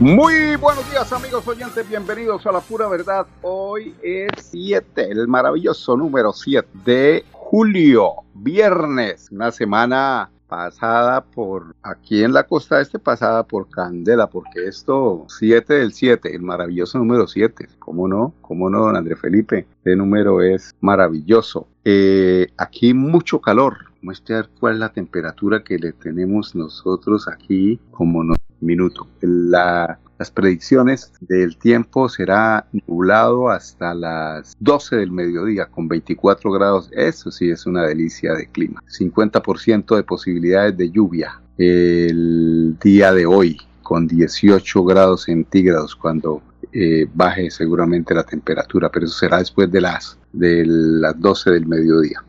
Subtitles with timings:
[0.00, 3.26] Muy buenos días amigos oyentes, bienvenidos a la pura verdad.
[3.42, 12.24] Hoy es 7, el maravilloso número 7 de julio, viernes, una semana pasada por aquí
[12.24, 17.26] en la costa este, pasada por Candela, porque esto 7 del 7, el maravilloso número
[17.26, 18.32] 7, ¿cómo no?
[18.40, 19.66] ¿Cómo no, don André Felipe?
[19.76, 21.68] Este número es maravilloso.
[21.84, 28.24] Eh, aquí mucho calor, muestra cuál es la temperatura que le tenemos nosotros aquí como
[28.24, 29.06] no minuto.
[29.20, 36.90] La, las predicciones del tiempo será nublado hasta las 12 del mediodía con 24 grados.
[36.92, 38.82] Eso sí es una delicia de clima.
[38.86, 46.42] 50% de posibilidades de lluvia el día de hoy con 18 grados centígrados cuando
[46.72, 51.66] eh, baje seguramente la temperatura, pero eso será después de las, de las 12 del
[51.66, 52.22] mediodía.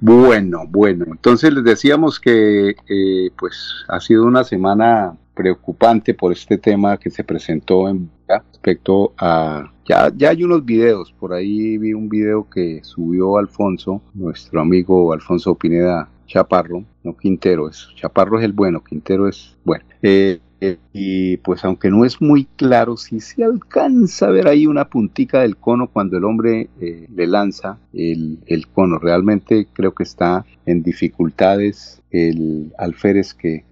[0.00, 3.56] Bueno, bueno, entonces les decíamos que eh, pues
[3.88, 10.10] ha sido una semana preocupante por este tema que se presentó en respecto a ya,
[10.16, 15.54] ya hay unos videos, por ahí vi un video que subió Alfonso, nuestro amigo Alfonso
[15.54, 19.84] Pineda Chaparro, no Quintero, es Chaparro es el bueno, Quintero es bueno.
[20.02, 24.66] Eh, eh, y pues aunque no es muy claro, si se alcanza a ver ahí
[24.66, 28.38] una puntica del cono cuando el hombre eh, le lanza el,
[28.72, 28.98] cono.
[28.98, 33.64] Realmente creo que está en dificultades el alférez que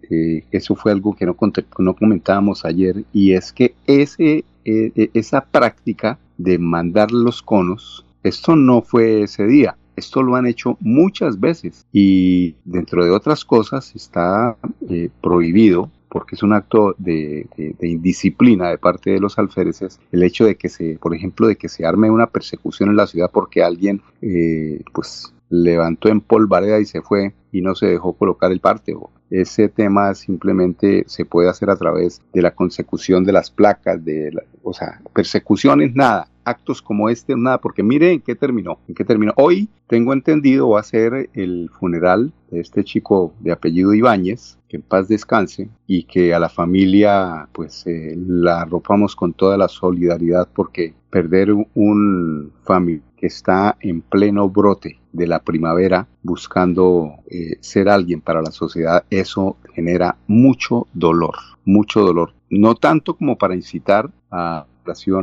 [0.53, 1.37] eso fue algo que no,
[1.79, 8.83] no comentábamos ayer y es que ese, esa práctica de mandar los conos, esto no
[8.83, 9.77] fue ese día.
[9.97, 14.57] Esto lo han hecho muchas veces y dentro de otras cosas está
[14.89, 17.49] eh, prohibido porque es un acto de,
[17.83, 21.69] indisciplina de parte de los alféreces, el hecho de que se, por ejemplo, de que
[21.69, 26.85] se arme una persecución en la ciudad porque alguien, eh, pues, levantó en polvareda y
[26.85, 28.95] se fue y no se dejó colocar el parte.
[29.41, 34.33] Ese tema simplemente se puede hacer a través de la consecución de las placas, de
[34.63, 39.05] o sea, persecuciones, nada actos como este, nada, porque mire en qué terminó, en qué
[39.05, 39.33] terminó.
[39.37, 44.77] Hoy tengo entendido va a ser el funeral de este chico de apellido Ibáñez, que
[44.77, 49.69] en paz descanse y que a la familia pues eh, la arropamos con toda la
[49.69, 57.89] solidaridad porque perder un familia está en pleno brote de la primavera buscando eh, ser
[57.89, 62.35] alguien para la sociedad, eso genera mucho dolor, mucho dolor.
[62.51, 64.67] No tanto como para incitar a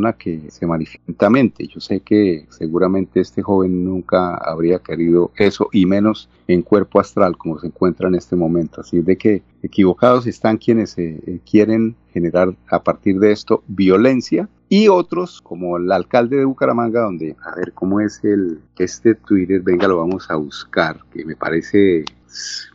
[0.05, 1.67] a que se manifiestamente.
[1.67, 7.37] Yo sé que seguramente este joven nunca habría querido eso y menos en cuerpo astral
[7.37, 8.81] como se encuentra en este momento.
[8.81, 14.87] Así de que equivocados están quienes eh, quieren generar a partir de esto violencia y
[14.87, 19.85] otros como el alcalde de Bucaramanga donde a ver cómo es el este Twitter venga
[19.85, 22.05] lo vamos a buscar que me parece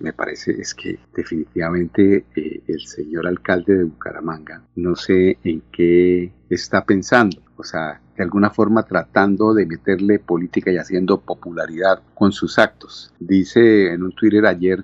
[0.00, 6.34] me parece es que definitivamente eh, el señor alcalde de Bucaramanga no sé en qué
[6.50, 12.32] está pensando, o sea, de alguna forma tratando de meterle política y haciendo popularidad con
[12.32, 13.12] sus actos.
[13.18, 14.82] Dice en un Twitter ayer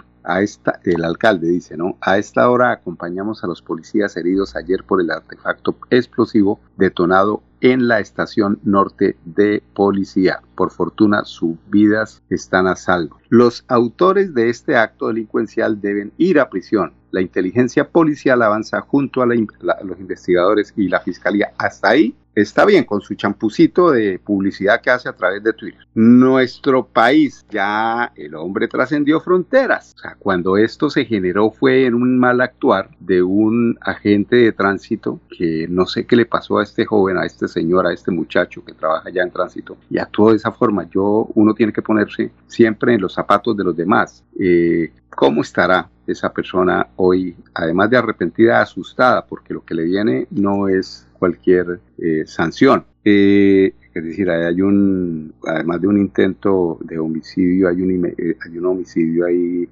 [0.84, 1.96] el alcalde dice, ¿no?
[2.00, 7.86] A esta hora acompañamos a los policías heridos ayer por el artefacto explosivo detonado en
[7.86, 10.42] la estación norte de policía.
[10.56, 13.18] Por fortuna, sus vidas están a salvo.
[13.28, 16.92] Los autores de este acto delincuencial deben ir a prisión.
[17.12, 21.52] La inteligencia policial avanza junto a los investigadores y la fiscalía.
[21.58, 25.86] Hasta ahí está bien con su champucito de publicidad que hace a través de Twitter.
[25.94, 29.94] Nuestro país, ya el hombre trascendió fronteras.
[29.96, 34.52] O sea, cuando esto se generó fue en un mal actuar de un agente de
[34.52, 38.10] tránsito que no sé qué le pasó a este joven, a este señor, a este
[38.10, 40.88] muchacho que trabaja ya en tránsito y actuó de esa forma.
[40.90, 44.24] Yo, uno tiene que ponerse siempre en los zapatos de los demás.
[44.38, 50.26] Eh, ¿Cómo estará esa persona hoy, además de arrepentida, asustada, porque lo que le viene
[50.30, 52.84] no es cualquier eh, sanción.
[53.04, 58.58] Eh, es decir, hay un, además de un intento de homicidio, hay un, eh, hay
[58.58, 59.68] un homicidio ahí,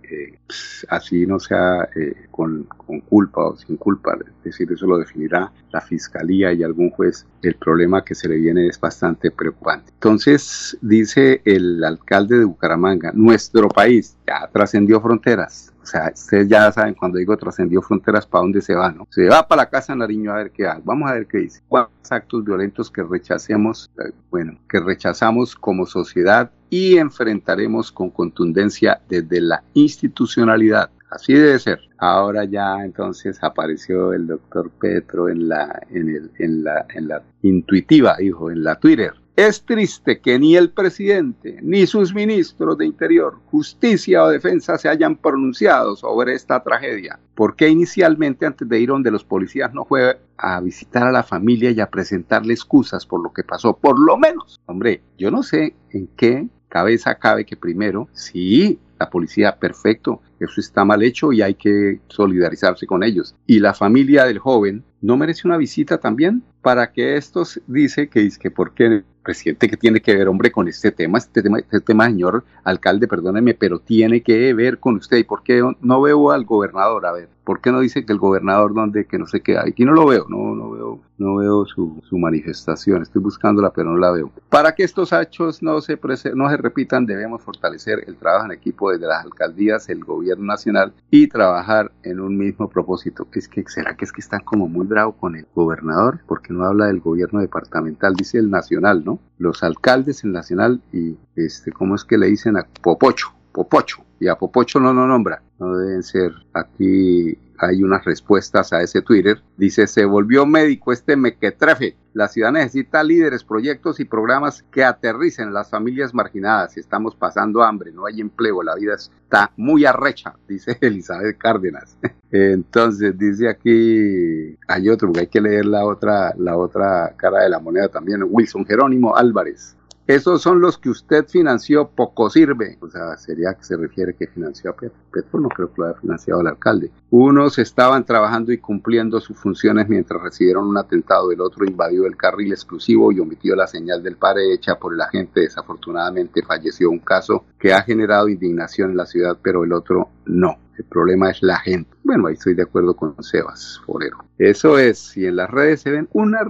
[0.47, 1.89] pues, así no sea
[2.31, 6.91] con, con, culpa o sin culpa, es decir, eso lo definirá la fiscalía y algún
[6.91, 7.27] juez.
[7.43, 9.91] El problema que se le viene es bastante preocupante.
[9.95, 16.71] Entonces, dice el alcalde de Bucaramanga, nuestro país ya trascendió fronteras, O sea, ustedes ya
[16.73, 18.91] saben cuando digo trascendió fronteras, ¿para dónde se va?
[18.93, 19.07] ¿no?
[19.11, 20.83] Se va para la casa Nariño a ver qué hace.
[20.85, 21.63] Vamos a ver qué dice.
[21.69, 29.01] ¿Cuántos actos violentos que rechacemos, eh, bueno, que rechazamos como sociedad y enfrentaremos con contundencia
[29.09, 30.91] desde la institucionalidad?
[31.11, 31.81] Así debe ser.
[31.99, 37.23] Ahora ya entonces apareció el doctor Petro en la, en, el, en la, en la
[37.43, 39.13] intuitiva, dijo, en la Twitter.
[39.37, 44.89] Es triste que ni el presidente ni sus ministros de Interior, Justicia o Defensa se
[44.89, 47.19] hayan pronunciado sobre esta tragedia.
[47.35, 51.71] porque inicialmente antes de ir donde los policías no fue a visitar a la familia
[51.71, 53.79] y a presentarle excusas por lo que pasó?
[53.79, 59.09] Por lo menos, hombre, yo no sé en qué cabeza cabe que primero, sí, la
[59.09, 63.35] policía, perfecto, eso está mal hecho y hay que solidarizarse con ellos.
[63.47, 68.27] Y la familia del joven no merece una visita también para que estos dice que
[68.27, 71.59] es que por qué presidente que tiene que ver hombre con este tema, este tema,
[71.59, 75.19] este tema señor alcalde, perdóneme, pero tiene que ver con usted.
[75.19, 78.19] Y por qué no veo al gobernador, a ver, ¿por qué no dice que el
[78.19, 81.67] gobernador donde que no sé qué aquí no lo veo, no no veo no veo
[81.67, 84.33] su, su manifestación, estoy buscándola pero no la veo.
[84.49, 85.99] Para que estos hechos no se
[86.35, 90.95] no se repitan, debemos fortalecer el trabajo en equipo desde las alcaldías, el gobierno nacional
[91.11, 93.27] y trabajar en un mismo propósito.
[93.33, 96.65] Es que será que es que están como muy bravo con el gobernador, porque no
[96.65, 99.21] habla del gobierno departamental, dice el nacional, ¿no?
[99.39, 103.40] Los alcaldes, el nacional y este, ¿cómo es que le dicen a Popocho?
[103.53, 104.05] Popocho.
[104.19, 105.43] Y a Popocho no lo nombra.
[105.59, 109.43] No deben ser aquí hay unas respuestas a ese Twitter.
[109.57, 111.95] Dice, se volvió médico este mequetrefe.
[112.15, 116.77] La ciudad necesita líderes, proyectos y programas que aterricen las familias marginadas.
[116.77, 121.97] Estamos pasando hambre, no hay empleo, la vida está muy arrecha, dice Elizabeth Cárdenas.
[122.33, 127.51] Entonces dice aquí, hay otro, porque hay que leer la otra, la otra cara de
[127.51, 129.77] la moneda también, Wilson Jerónimo Álvarez.
[130.11, 132.77] Esos son los que usted financió, poco sirve.
[132.81, 134.99] O sea, sería que se refiere que financió a Petro.
[135.13, 136.91] Petro no creo que lo haya financiado el alcalde.
[137.11, 141.31] Unos estaban trabajando y cumpliendo sus funciones mientras recibieron un atentado.
[141.31, 145.01] El otro invadió el carril exclusivo y omitió la señal del pare hecha por el
[145.01, 145.43] agente.
[145.43, 150.59] Desafortunadamente falleció un caso que ha generado indignación en la ciudad, pero el otro no.
[150.81, 151.91] El problema es la gente.
[152.05, 154.25] Bueno, ahí estoy de acuerdo con Sebas Forero.
[154.39, 156.41] Eso es, si en las redes se ven una,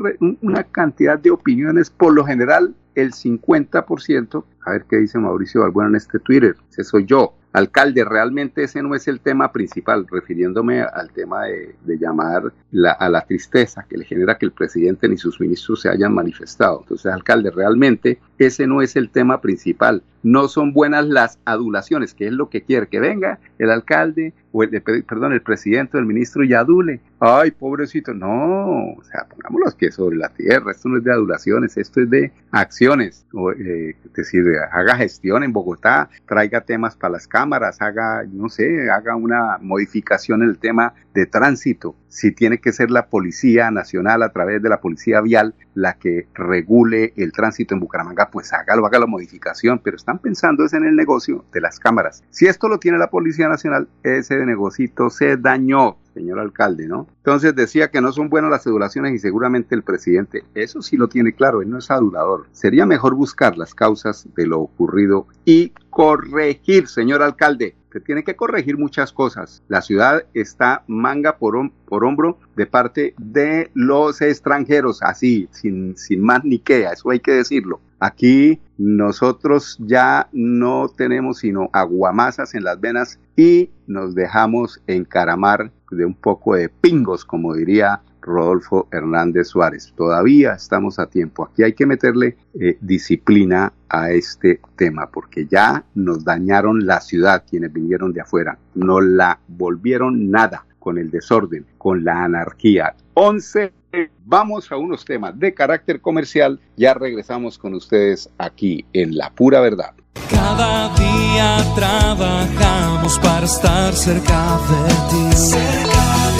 [0.40, 5.90] una cantidad de opiniones, por lo general el 50%, a ver qué dice Mauricio Balbuena
[5.90, 10.82] en este Twitter, ese soy yo, alcalde, realmente ese no es el tema principal, refiriéndome
[10.82, 12.52] al tema de, llamar
[12.98, 16.80] a la tristeza que le genera que el presidente ni sus ministros se hayan manifestado.
[16.82, 20.02] Entonces, alcalde, realmente ese no es el tema principal.
[20.22, 24.62] No son buenas las adulaciones, que es lo que quiere, que venga el alcalde o
[24.62, 27.00] el, perdón, el presidente o el ministro y adule.
[27.18, 31.12] Ay, pobrecito, no, o sea, pongamos los pies sobre la tierra, esto no es de
[31.12, 36.96] adulaciones, esto es de acciones, o, eh, es decir, haga gestión en Bogotá, traiga temas
[36.96, 41.94] para las cámaras, haga, no sé, haga una modificación en el tema de tránsito.
[42.08, 46.28] Si tiene que ser la Policía Nacional a través de la Policía Vial la que
[46.34, 50.84] regule el tránsito en Bucaramanga, pues hágalo, haga la modificación, pero están pensando es en
[50.84, 52.22] el negocio de las cámaras.
[52.30, 57.06] Si esto lo tiene la Policía Nacional, ese negocito se dañó señor alcalde, ¿no?
[57.18, 61.08] Entonces decía que no son buenas las adulaciones y seguramente el presidente, eso sí lo
[61.08, 62.46] tiene claro, él no es adulador.
[62.52, 67.76] Sería mejor buscar las causas de lo ocurrido y corregir, señor alcalde.
[67.90, 69.62] Que tiene que corregir muchas cosas.
[69.68, 76.22] La ciudad está manga por, por hombro de parte de los extranjeros, así, sin, sin
[76.22, 77.80] más ni qué, eso hay que decirlo.
[78.00, 86.06] Aquí nosotros ya no tenemos sino aguamasas en las venas y nos dejamos encaramar de
[86.06, 89.92] un poco de pingos, como diría Rodolfo Hernández Suárez.
[89.96, 91.44] Todavía estamos a tiempo.
[91.44, 97.44] Aquí hay que meterle eh, disciplina a este tema, porque ya nos dañaron la ciudad
[97.48, 98.58] quienes vinieron de afuera.
[98.74, 102.94] No la volvieron nada con el desorden, con la anarquía.
[103.14, 103.79] 11.
[104.24, 106.60] Vamos a unos temas de carácter comercial.
[106.76, 109.92] Ya regresamos con ustedes aquí en La Pura Verdad.
[110.30, 115.56] Cada día trabajamos para estar cerca de ti.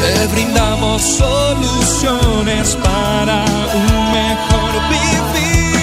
[0.00, 5.76] Te brindamos soluciones para un mejor vivir.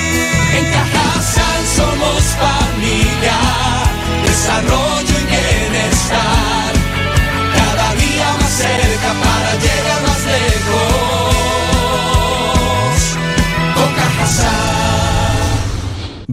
[0.58, 3.38] En Cajasal somos familia,
[4.24, 4.87] desarrollo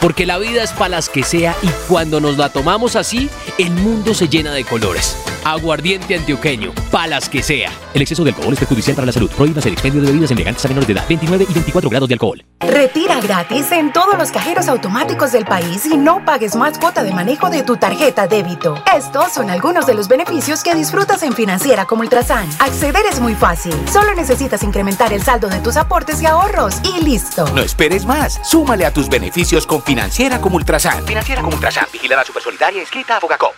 [0.00, 3.70] Porque la vida es para las que sea y cuando nos la tomamos así, el
[3.70, 5.16] mundo se llena de colores.
[5.44, 7.70] Aguardiente antioqueño, palas que sea.
[7.94, 9.30] El exceso de alcohol es perjudicial para la salud.
[9.30, 11.04] Prohíbas el expendio de bebidas elegantes a menores de edad.
[11.08, 12.44] 29 y 24 grados de alcohol.
[12.58, 17.12] Retira gratis en todos los cajeros automáticos del país y no pagues más cuota de
[17.12, 18.82] manejo de tu tarjeta débito.
[18.92, 22.48] Estos son algunos de los beneficios que disfrutas en Financiera como Ultrasan.
[22.58, 23.72] Acceder es muy fácil.
[23.92, 27.46] Solo necesitas incrementar el saldo de tus aportes y ahorros y listo.
[27.54, 28.40] No esperes más.
[28.42, 31.06] Súmale a tus beneficios con Financiera como Ultrasan.
[31.06, 31.86] Financiera como Ultrasan.
[31.92, 33.54] Vigilada Supersolidaria escrita a Fogacop.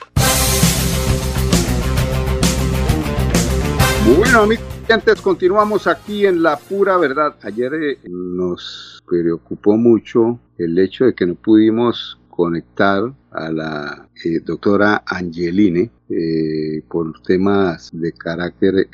[4.14, 7.36] Bueno, amigos, continuamos aquí en La Pura Verdad.
[7.42, 14.40] Ayer eh, nos preocupó mucho el hecho de que no pudimos conectar a la eh,
[14.40, 18.86] doctora Angeline eh, por temas de carácter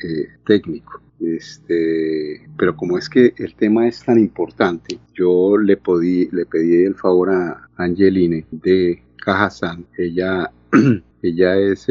[0.45, 1.01] técnico.
[1.19, 6.83] Este, pero como es que el tema es tan importante, yo le, podí, le pedí
[6.83, 9.85] el favor a Angeline de Cajazán.
[9.97, 10.51] Ella,
[11.21, 11.87] ella es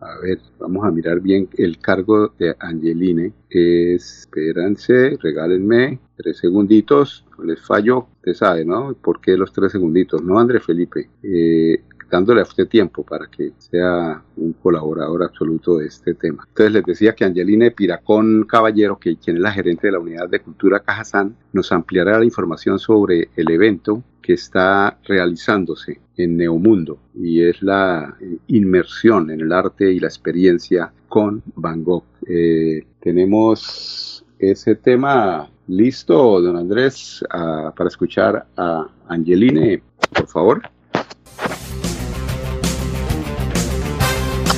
[0.00, 3.32] a ver, vamos a mirar bien el cargo de Angeline.
[3.50, 7.24] Es, espérense, regálenme tres segunditos.
[7.42, 8.94] Les fallo, usted sabe, ¿no?
[8.94, 10.22] ¿Por qué los tres segunditos?
[10.22, 11.10] No, André Felipe.
[11.22, 16.44] Eh, dándole a usted tiempo para que sea un colaborador absoluto de este tema.
[16.48, 20.28] Entonces les decía que Angeline Piracón Caballero, que quien es la gerente de la Unidad
[20.28, 26.98] de Cultura Cajazán, nos ampliará la información sobre el evento que está realizándose en Neomundo
[27.14, 32.04] y es la eh, inmersión en el arte y la experiencia con Van Gogh.
[32.26, 39.82] Eh, tenemos ese tema listo, don Andrés, para escuchar a Angeline,
[40.14, 40.62] por favor.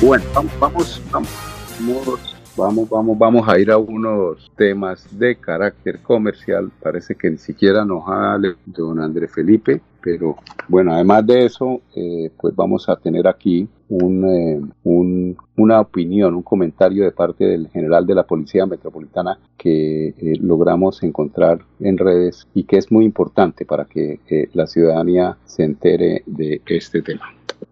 [0.01, 6.71] Bueno, vamos, vamos, vamos vamos, vamos, vamos a ir a unos temas de carácter comercial.
[6.81, 12.31] Parece que ni siquiera nos ha don André Felipe, pero bueno, además de eso, eh,
[12.39, 17.69] pues vamos a tener aquí un, eh, un, una opinión, un comentario de parte del
[17.69, 23.05] general de la Policía Metropolitana que eh, logramos encontrar en redes y que es muy
[23.05, 24.19] importante para que
[24.53, 27.25] la ciudadanía se entere de este tema.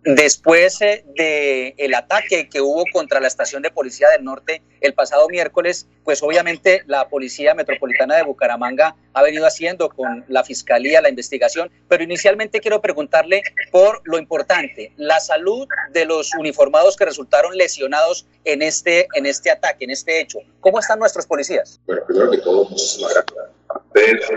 [0.03, 4.93] Después eh, del el ataque que hubo contra la estación de policía del norte el
[4.93, 11.01] pasado miércoles, pues obviamente la Policía Metropolitana de Bucaramanga ha venido haciendo con la Fiscalía
[11.01, 13.41] la investigación, pero inicialmente quiero preguntarle
[13.71, 19.51] por lo importante, la salud de los uniformados que resultaron lesionados en este, en este
[19.51, 20.39] ataque, en este hecho.
[20.61, 21.79] ¿Cómo están nuestros policías?
[21.85, 23.49] Bueno, primero que todo, muchísimas gracias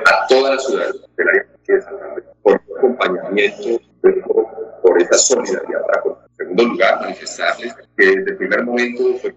[0.07, 1.33] a toda la ciudad de la
[2.43, 3.92] por el acompañamiento
[4.83, 6.13] por esta solidaridad para con.
[6.13, 9.35] En segundo lugar, manifestarles que desde el primer momento fue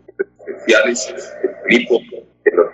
[0.48, 2.00] especiales el equipo
[2.44, 2.68] de los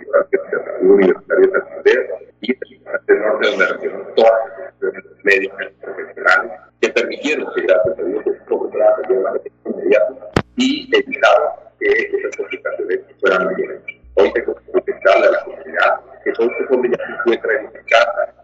[0.80, 4.32] universitarios de Santander y el norte donde recibieron todas
[4.80, 11.50] las médicas profesionales que permitieron que gracias a Dios se lograran de inmediato y evitaron
[11.78, 13.82] que esas complicaciones fueran bien.
[14.14, 17.70] Hoy tengo que presentarle a la comunidad que todo este fondo ya se encuentra en
[17.86, 18.34] casa,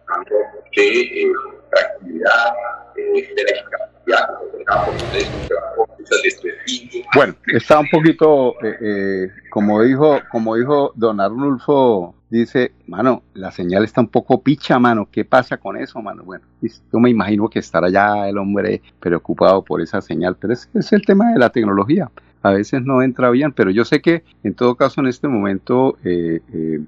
[7.14, 13.50] bueno, está un poquito, eh, eh, como dijo, como dijo Don Arnulfo, dice, mano, la
[13.50, 16.24] señal está un poco picha, mano, ¿qué pasa con eso, mano?
[16.24, 20.68] Bueno, yo me imagino que estará ya el hombre preocupado por esa señal, pero es,
[20.74, 22.10] es el tema de la tecnología
[22.42, 25.96] a veces no entra bien, pero yo sé que en todo caso en este momento
[26.04, 26.40] eh,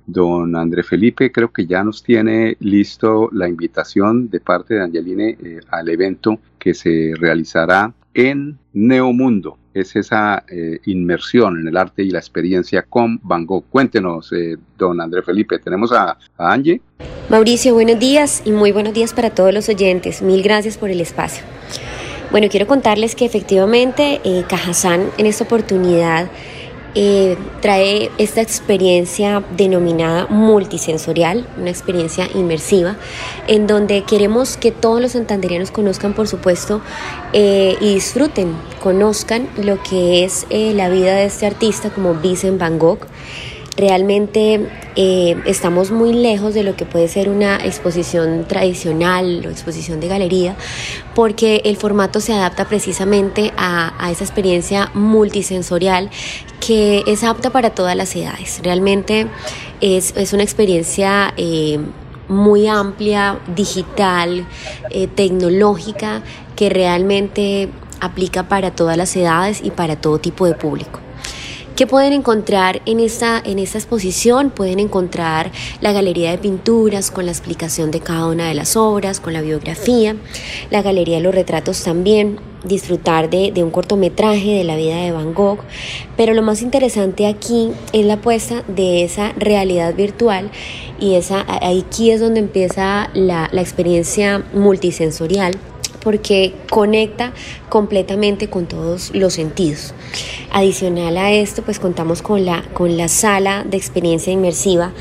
[0.06, 5.36] don André Felipe creo que ya nos tiene listo la invitación de parte de Angeline
[5.70, 9.58] al evento que se realizará en Neomundo.
[9.72, 13.64] Es esa eh, inmersión en el arte y la experiencia con Van Gogh.
[13.70, 15.58] Cuéntenos, eh, don André Felipe.
[15.58, 16.80] Tenemos a, Angie.
[17.28, 20.22] Mauricio, buenos días y muy buenos días para todos los oyentes.
[20.22, 21.44] Mil gracias por el espacio.
[22.30, 24.44] Bueno, quiero contarles que efectivamente eh,
[25.18, 26.30] en esta oportunidad
[26.96, 32.96] eh, trae esta experiencia denominada multisensorial, una experiencia inmersiva,
[33.46, 36.80] en donde queremos que todos los santanderianos conozcan, por supuesto,
[37.32, 42.58] eh, y disfruten, conozcan lo que es eh, la vida de este artista como Vincent
[42.58, 43.00] Van Gogh.
[43.80, 50.00] Realmente eh, estamos muy lejos de lo que puede ser una exposición tradicional o exposición
[50.00, 50.54] de galería,
[51.14, 56.10] porque el formato se adapta precisamente a, esa experiencia multisensorial
[56.60, 58.60] que es apta para todas las edades.
[58.62, 59.28] Realmente
[59.80, 61.80] es, una experiencia eh,
[62.28, 64.46] muy amplia, digital,
[64.90, 66.22] eh, tecnológica,
[66.54, 71.00] que realmente aplica para todas las edades y para todo tipo de público.
[71.80, 74.50] ¿Qué pueden encontrar en esta, en esta exposición?
[74.50, 79.18] Pueden encontrar la galería de pinturas con la explicación de cada una de las obras,
[79.18, 80.14] con la biografía,
[80.70, 85.12] la galería de los retratos también, disfrutar de, de, un cortometraje de la vida de
[85.12, 85.60] Van Gogh,
[86.18, 90.50] pero lo más interesante aquí es la puesta de esa realidad virtual
[91.00, 95.56] y esa, aquí es donde empieza la, la experiencia multisensorial
[96.02, 97.32] porque conecta
[97.68, 99.94] completamente con todos los sentidos.
[100.50, 104.92] Adicional a esto, pues contamos con la, con la sala de experiencia inmersiva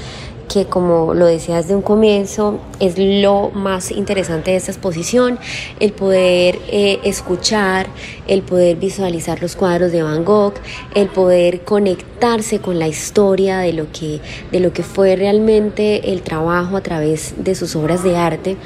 [0.50, 5.40] que como lo decía desde un comienzo, es lo más interesante de esta exposición,
[5.80, 7.88] el poder eh, escuchar,
[8.28, 10.56] el poder visualizar los cuadros de Van Gogh,
[10.96, 14.20] el poder conectarse con la historia de lo que,
[14.52, 18.58] de lo que fue realmente el trabajo a través de sus obras de arte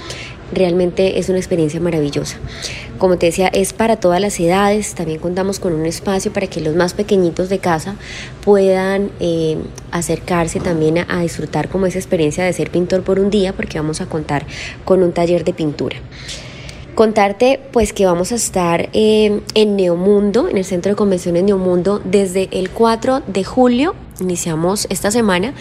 [0.56, 2.38] realmente es una experiencia maravillosa.
[2.98, 6.62] Como te decía, es para todas las edades, también contamos con un espacio para que
[6.62, 7.96] los más pequeñitos de casa
[8.44, 9.58] puedan eh,
[9.92, 14.02] acercarse también a, disfrutar como esa experiencia de ser pintor por un día, porque vamos
[14.02, 14.46] a contar
[14.86, 15.98] con un taller de pintura.
[16.96, 22.02] Contarte pues que vamos a estar eh, en Neomundo, en el Centro de Convenciones Neomundo,
[22.04, 25.54] desde el 4 de julio, iniciamos esta semana,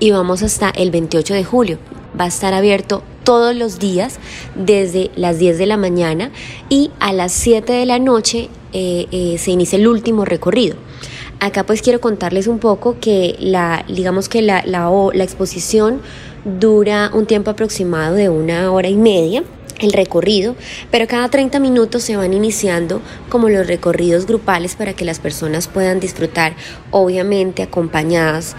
[0.00, 1.78] y vamos hasta el 28 de julio.
[2.18, 4.18] Va a estar abierto todos los días
[4.54, 6.30] desde las 10 de la mañana
[6.68, 10.76] y a las 7 de la noche eh, eh, se inicia el último recorrido.
[11.40, 14.90] Acá pues quiero contarles un poco que la, digamos que la, la,
[15.24, 16.00] exposición
[16.44, 19.42] dura un tiempo aproximado de una hora y media
[19.78, 20.56] el recorrido,
[20.90, 23.00] pero cada 30 minutos se van iniciando
[23.30, 26.54] como los recorridos grupales para que las personas puedan disfrutar,
[26.90, 28.56] obviamente acompañadas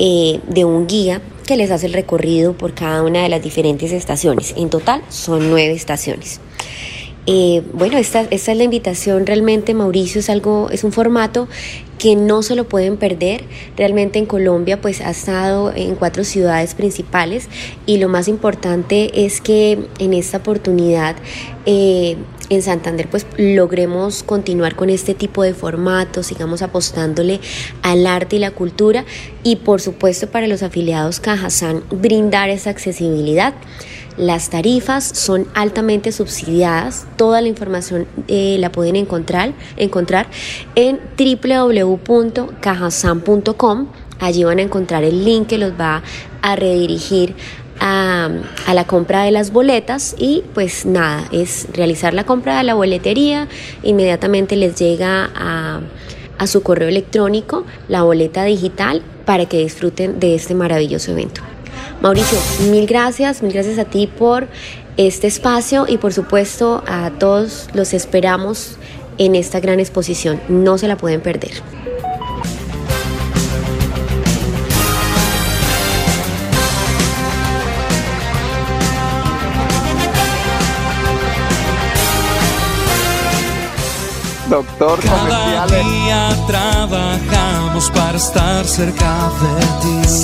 [0.00, 3.92] eh, de un guía que les hace el recorrido por cada una de las diferentes
[3.92, 4.54] estaciones.
[4.56, 6.40] En total son nueve estaciones.
[7.26, 11.48] Eh, bueno, esta, es la invitación realmente, Mauricio, es algo, es un formato
[11.98, 13.44] que no se lo pueden perder.
[13.76, 17.48] Realmente en Colombia pues ha estado en cuatro ciudades principales
[17.86, 21.16] y lo más importante es que en esta oportunidad
[21.64, 22.16] eh,
[22.50, 27.40] en Santander pues logremos continuar con este tipo de formatos, sigamos apostándole
[27.82, 29.04] al arte y la cultura
[29.42, 33.54] y por supuesto para los afiliados Cajazán brindar esa accesibilidad.
[34.16, 37.04] Las tarifas son altamente subsidiadas.
[37.16, 40.28] Toda la información eh, la pueden encontrar, encontrar
[40.76, 43.88] en www.cajasan.com.
[44.20, 46.04] Allí van a encontrar el link que los va
[46.42, 47.34] a redirigir
[47.86, 48.30] a,
[48.72, 53.46] la compra de las boletas y pues nada, es realizar la compra de la boletería,
[53.82, 55.80] inmediatamente les llega a,
[56.38, 61.42] a su correo electrónico la boleta digital para que disfruten de este maravilloso evento.
[62.00, 62.38] Mauricio,
[62.70, 64.48] mil gracias, mil gracias a ti por
[64.96, 68.78] este espacio y por supuesto a todos los esperamos
[69.18, 70.40] en esta gran exposición.
[70.48, 71.83] No se la pueden perder.
[84.48, 90.18] Doctor Cada día trabajamos para estar cerca de ti.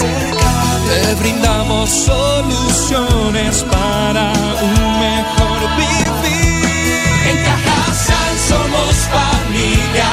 [0.89, 6.99] Te brindamos soluciones para un mejor vivir.
[7.31, 10.11] En Cajasal somos familia,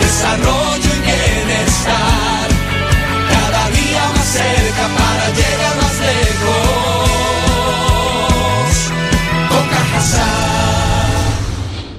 [0.00, 2.23] desarrollo y bienestar.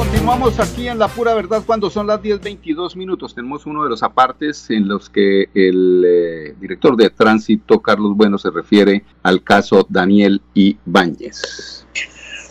[0.00, 3.34] Continuamos aquí en La Pura Verdad cuando son las 10.22 minutos.
[3.34, 8.38] Tenemos uno de los apartes en los que el eh, director de tránsito, Carlos Bueno,
[8.38, 11.84] se refiere al caso Daniel Ibáñez.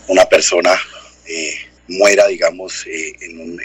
[0.08, 0.76] Una persona
[1.26, 1.56] eh,
[1.88, 3.60] muera, digamos, eh, en, un,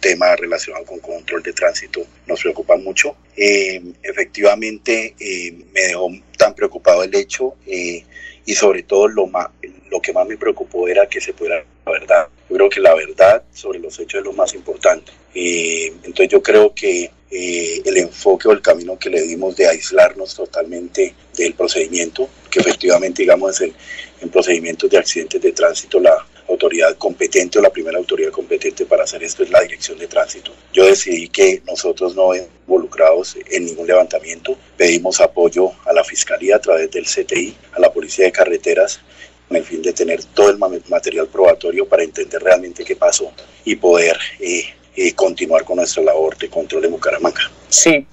[0.00, 3.14] tema relacionado con control de tránsito, nos preocupa mucho.
[3.36, 5.14] Efectivamente,
[5.72, 8.04] me dejó tan preocupado el hecho y
[8.52, 9.46] sobre todo lo, más,
[9.92, 12.28] lo que más me preocupó era que se pudiera la verdad.
[12.52, 15.10] Yo creo que la verdad sobre los hechos es lo más importante.
[15.34, 21.14] entonces yo creo que el enfoque o el camino que le dimos de aislarnos totalmente
[21.34, 23.74] del procedimiento, que efectivamente digamos es el,
[24.20, 29.04] en procedimientos de accidentes de tránsito la autoridad competente o la primera autoridad competente para
[29.04, 30.52] hacer esto es la dirección de tránsito.
[30.74, 36.60] Yo decidí que nosotros no involucrados en ningún levantamiento, pedimos apoyo a la Fiscalía a
[36.60, 39.00] través del CTI, a la Policía de Carreteras,
[39.52, 40.56] con el fin de tener todo el
[40.88, 43.30] material probatorio para entender realmente qué pasó
[43.66, 44.64] y poder eh,
[44.96, 47.50] eh, continuar con nuestra labor de control en Bucaramanga.
[47.68, 48.06] Sí,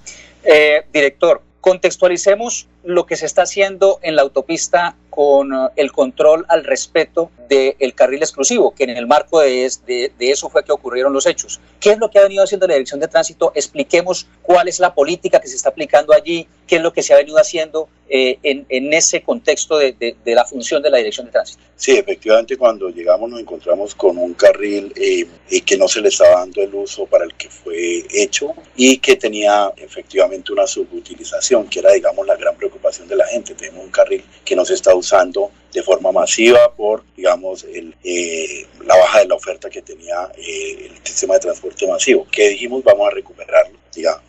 [0.44, 6.46] eh, director, contextualicemos lo que se está haciendo en la autopista con uh, el control
[6.48, 11.12] al respeto del carril exclusivo, que en el marco de, de, eso fue que ocurrieron
[11.12, 11.60] los hechos.
[11.80, 13.50] ¿Qué es lo que ha venido haciendo la Dirección de Tránsito?
[13.56, 17.12] Expliquemos cuál es la política que se está aplicando allí, qué es lo que se
[17.12, 21.26] ha venido haciendo eh, en, en, ese contexto de, de, la función de la Dirección
[21.26, 21.62] de Tránsito.
[21.76, 25.26] Sí, efectivamente, cuando llegamos nos encontramos con un carril eh,
[25.64, 29.16] que no se le estaba dando el uso para el que fue hecho y que
[29.16, 33.54] tenía efectivamente una subutilización, que era, digamos, la gran preocupación de la gente.
[33.54, 38.66] Tenemos un carril que no se está usando de forma masiva por, digamos, el, eh,
[38.84, 42.26] la baja de la oferta que tenía eh, el sistema de transporte masivo.
[42.30, 43.78] Que dijimos, vamos a recuperarlo,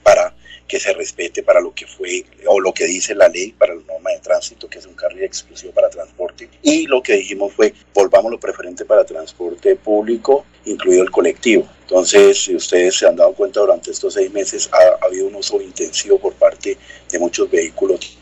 [0.03, 0.33] para
[0.67, 3.81] que se respete para lo que fue o lo que dice la ley para la
[3.81, 6.49] norma de tránsito, que es un carril exclusivo para transporte.
[6.61, 11.67] Y lo que dijimos fue, volvamos lo preferente para transporte público, incluido el colectivo.
[11.81, 15.35] Entonces, si ustedes se han dado cuenta, durante estos seis meses ha, ha habido un
[15.35, 16.77] uso intensivo por parte
[17.11, 18.20] de muchos vehículos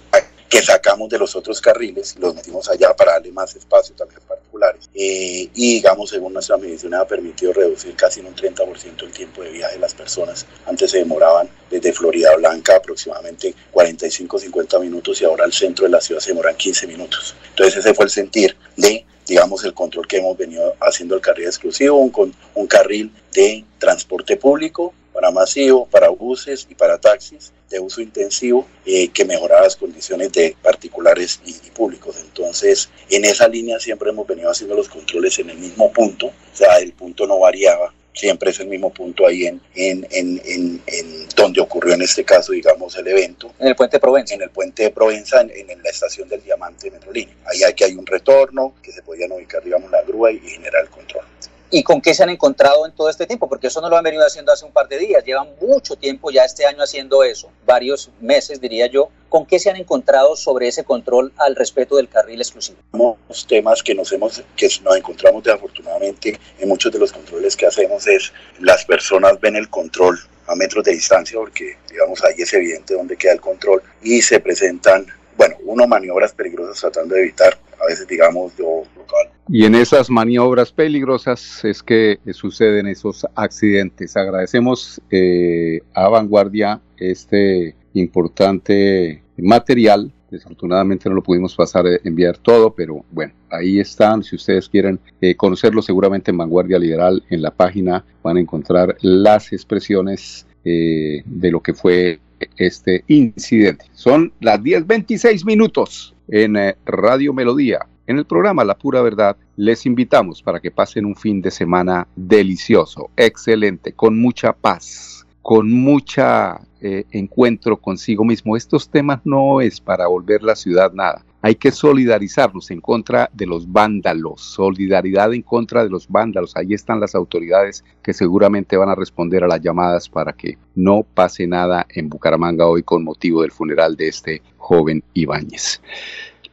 [0.49, 4.05] que sacamos de los otros carriles y los metimos allá para darle más espacio a
[4.05, 4.89] los particulares.
[4.95, 9.43] Eh, y digamos, según nuestras mediciones, ha permitido reducir casi en un 30% el tiempo
[9.43, 10.47] de viaje de las personas.
[10.65, 16.01] Antes se demoraban desde Florida Blanca aproximadamente 45-50 minutos y ahora al centro de la
[16.01, 17.35] ciudad se demoran 15 minutos.
[17.49, 21.45] Entonces ese fue el sentir de digamos, el control que hemos venido haciendo el carril
[21.45, 27.77] exclusivo, un, un carril de transporte público para masivo, para buses y para taxis de
[27.77, 32.15] uso intensivo eh, que mejorara las condiciones de particulares y, públicos.
[32.21, 36.55] Entonces, en esa línea siempre hemos venido haciendo los controles en el mismo punto, o
[36.55, 41.27] sea, el punto no variaba, siempre es el mismo punto ahí en, en, en, en,
[41.35, 43.51] donde ocurrió en este caso, digamos, el evento.
[43.59, 44.35] En el puente de Provenza.
[44.35, 47.35] En el puente de Provenza, en, la estación del Diamante de Metrolínea.
[47.45, 50.83] Ahí hay que hay un retorno, que se podían ubicar, digamos, la grúa y generar
[50.83, 51.25] el control
[51.71, 54.03] y con qué se han encontrado en todo este tiempo, porque eso no lo han
[54.03, 57.51] venido haciendo hace un par de días, llevan mucho tiempo ya este año haciendo eso,
[57.65, 59.09] varios meses diría yo.
[59.29, 62.79] ¿Con qué se han encontrado sobre ese control al respeto del carril exclusivo?
[63.27, 67.67] Los temas que nos hemos que nos encontramos desafortunadamente en muchos de los controles que
[67.67, 72.51] hacemos es las personas ven el control a metros de distancia porque digamos ahí es
[72.53, 75.05] evidente dónde queda el control y se presentan
[75.37, 80.11] bueno, uno maniobras peligrosas tratando de evitar a veces digamos yo local y en esas
[80.11, 84.15] maniobras peligrosas es que suceden esos accidentes.
[84.15, 90.13] Agradecemos eh, a Vanguardia este importante material.
[90.29, 94.23] Desafortunadamente no lo pudimos pasar a enviar todo, pero bueno, ahí están.
[94.23, 98.97] Si ustedes quieren eh, conocerlo, seguramente en Vanguardia Liberal, en la página, van a encontrar
[99.01, 102.19] las expresiones eh, de lo que fue
[102.55, 103.85] este incidente.
[103.93, 107.87] Son las 10.26 minutos en Radio Melodía.
[108.07, 112.07] En el programa La Pura Verdad les invitamos para que pasen un fin de semana
[112.15, 118.55] delicioso, excelente, con mucha paz, con mucha eh, encuentro consigo mismo.
[118.55, 121.25] Estos temas no es para volver la ciudad nada.
[121.41, 126.55] Hay que solidarizarnos en contra de los vándalos, solidaridad en contra de los vándalos.
[126.55, 131.01] Ahí están las autoridades que seguramente van a responder a las llamadas para que no
[131.01, 135.81] pase nada en Bucaramanga hoy con motivo del funeral de este joven Ibáñez.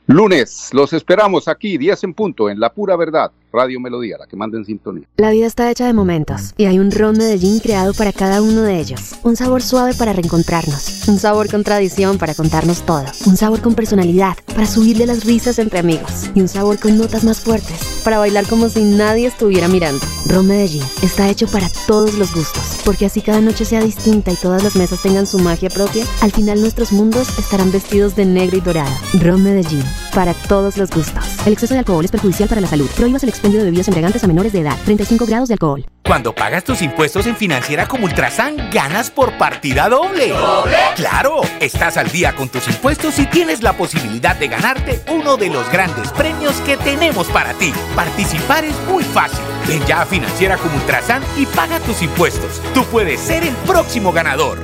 [0.09, 4.37] Lunes, los esperamos aquí, 10 en punto, en La Pura Verdad, Radio Melodía, la que
[4.37, 5.09] manda en sintonía.
[5.17, 8.63] La vida está hecha de momentos y hay un ron Medellín creado para cada uno
[8.63, 9.17] de ellos.
[9.25, 13.75] Un sabor suave para reencontrarnos, un sabor con tradición para contarnos todo, un sabor con
[13.75, 18.19] personalidad para subirle las risas entre amigos y un sabor con notas más fuertes para
[18.19, 20.07] bailar como si nadie estuviera mirando.
[20.27, 24.37] Ron Medellín está hecho para todos los gustos, porque así cada noche sea distinta y
[24.37, 28.59] todas las mesas tengan su magia propia, al final nuestros mundos estarán vestidos de negro
[28.59, 28.95] y dorado.
[29.15, 29.83] Ron Medellín,
[30.17, 31.47] para todos los gustos.
[31.47, 32.89] El exceso de alcohol es perjudicial para la salud.
[32.97, 34.75] Prohíbas el expendio de bebidas embriagantes a menores de edad.
[34.87, 35.85] 35 grados de alcohol.
[36.07, 40.29] Cuando pagas tus impuestos en Financiera como Ultrasan, ganas por partida doble.
[40.29, 40.77] ¿Doble?
[40.95, 41.43] ¡Claro!
[41.61, 45.71] Estás al día con tus impuestos y tienes la posibilidad de ganarte uno de los
[45.71, 47.75] grandes premios que tenemos para ti.
[47.95, 49.45] Participar es muy fácil.
[49.69, 52.63] Ven ya a Financiera como Ultrasan y paga tus impuestos.
[52.73, 54.61] Tú puedes ser el próximo ganador.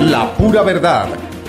[0.00, 1.08] La pura verdad.